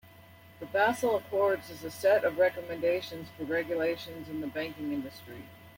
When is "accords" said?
1.17-1.69